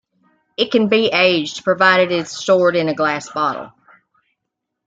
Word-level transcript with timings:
It 0.57 0.71
can 0.71 0.87
be 0.87 1.09
aged 1.13 1.63
provided 1.63 2.11
it 2.11 2.17
is 2.21 2.31
stored 2.31 2.75
in 2.75 2.89
a 2.89 2.95
glass 2.95 3.29
bottle. 3.29 3.71